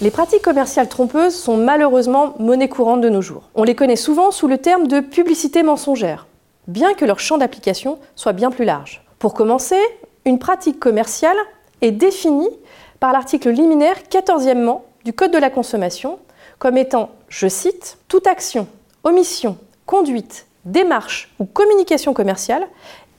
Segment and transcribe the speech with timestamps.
[0.00, 3.50] Les pratiques commerciales trompeuses sont malheureusement monnaie courante de nos jours.
[3.56, 6.28] On les connaît souvent sous le terme de publicité mensongère,
[6.68, 9.02] bien que leur champ d'application soit bien plus large.
[9.18, 9.80] Pour commencer,
[10.24, 11.36] une pratique commerciale
[11.80, 12.48] est définie
[13.00, 16.20] par l'article liminaire 14e du Code de la consommation
[16.60, 18.68] comme étant, je cite, toute action,
[19.02, 22.68] omission, conduite, démarche ou communication commerciale,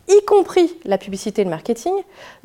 [0.08, 1.94] y compris la publicité et le marketing,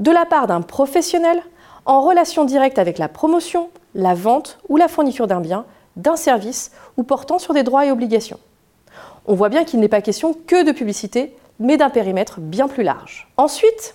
[0.00, 1.40] de la part d'un professionnel
[1.86, 5.64] en relation directe avec la promotion, la vente ou la fourniture d'un bien,
[5.96, 8.38] d'un service ou portant sur des droits et obligations.
[9.26, 12.82] On voit bien qu'il n'est pas question que de publicité, mais d'un périmètre bien plus
[12.82, 13.28] large.
[13.36, 13.94] Ensuite,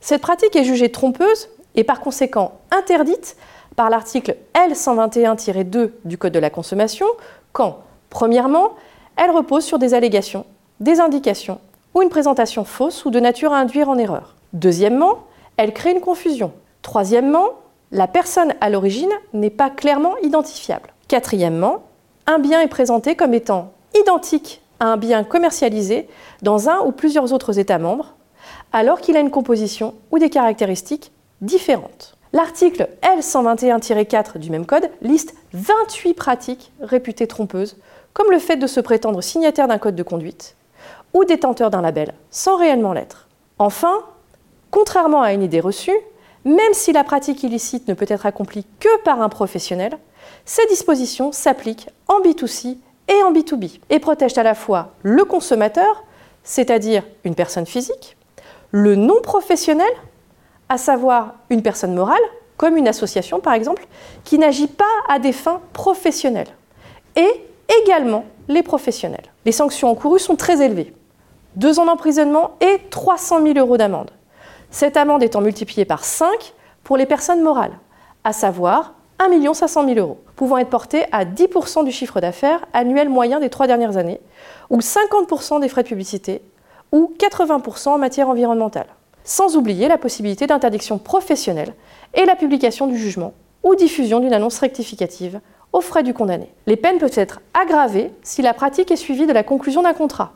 [0.00, 3.36] cette pratique est jugée trompeuse et par conséquent interdite
[3.76, 7.06] par l'article L121-2 du Code de la consommation
[7.52, 7.78] quand,
[8.08, 8.70] premièrement,
[9.16, 10.46] elle repose sur des allégations,
[10.80, 11.60] des indications
[11.94, 14.36] ou une présentation fausse ou de nature à induire en erreur.
[14.52, 15.24] Deuxièmement,
[15.56, 16.52] elle crée une confusion.
[16.82, 17.50] Troisièmement,
[17.92, 20.92] la personne à l'origine n'est pas clairement identifiable.
[21.08, 21.82] Quatrièmement,
[22.26, 26.08] un bien est présenté comme étant identique à un bien commercialisé
[26.42, 28.14] dans un ou plusieurs autres États membres,
[28.72, 32.16] alors qu'il a une composition ou des caractéristiques différentes.
[32.32, 37.76] L'article L121-4 du même code liste 28 pratiques réputées trompeuses,
[38.12, 40.56] comme le fait de se prétendre signataire d'un code de conduite
[41.12, 43.26] ou détenteur d'un label, sans réellement l'être.
[43.58, 44.04] Enfin,
[44.70, 45.96] contrairement à une idée reçue,
[46.44, 49.98] même si la pratique illicite ne peut être accomplie que par un professionnel,
[50.44, 56.04] ces dispositions s'appliquent en B2C et en B2B et protègent à la fois le consommateur,
[56.42, 58.16] c'est-à-dire une personne physique,
[58.70, 59.90] le non professionnel,
[60.68, 62.22] à savoir une personne morale,
[62.56, 63.86] comme une association par exemple,
[64.24, 66.54] qui n'agit pas à des fins professionnelles,
[67.16, 67.28] et
[67.82, 69.26] également les professionnels.
[69.44, 70.94] Les sanctions encourues sont très élevées.
[71.56, 74.10] Deux ans d'emprisonnement et 300 000 euros d'amende.
[74.70, 76.54] Cette amende étant multipliée par 5
[76.84, 77.78] pour les personnes morales,
[78.24, 83.08] à savoir 1 500 000 euros, pouvant être portée à 10% du chiffre d'affaires annuel
[83.08, 84.20] moyen des trois dernières années,
[84.70, 86.42] ou 50% des frais de publicité,
[86.92, 88.86] ou 80% en matière environnementale
[89.24, 91.74] sans oublier la possibilité d'interdiction professionnelle
[92.14, 93.32] et la publication du jugement
[93.62, 95.40] ou diffusion d'une annonce rectificative
[95.72, 96.52] aux frais du condamné.
[96.66, 100.32] Les peines peuvent être aggravées si la pratique est suivie de la conclusion d'un contrat.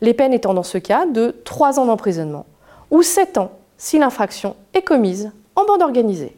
[0.00, 2.46] Les peines étant dans ce cas de 3 ans d'emprisonnement
[2.94, 6.36] ou 7 ans si l'infraction est commise en bande organisée.